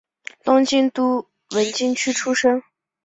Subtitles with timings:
[0.43, 2.63] 东京都文京区出身。